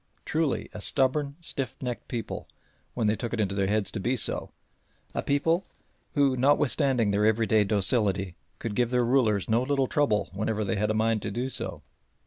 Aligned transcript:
Truly 0.25 0.67
a 0.73 0.81
stubborn, 0.81 1.35
stiffnecked 1.41 2.07
people 2.07 2.47
when 2.95 3.05
they 3.05 3.15
took 3.15 3.33
it 3.33 3.39
into 3.39 3.53
their 3.53 3.67
heads 3.67 3.91
to 3.91 3.99
be 3.99 4.15
so 4.15 4.49
a 5.13 5.21
people 5.21 5.63
who, 6.15 6.35
notwithstanding 6.35 7.11
their 7.11 7.27
everyday 7.27 7.63
docility, 7.63 8.35
could 8.57 8.73
give 8.73 8.89
their 8.89 9.05
rulers 9.05 9.47
no 9.47 9.61
little 9.61 9.85
trouble 9.85 10.29
whenever 10.33 10.63
they 10.63 10.75
had 10.75 10.89
a 10.89 10.95
mind 10.95 11.21
to 11.21 11.29
do 11.29 11.49
so. 11.49 11.83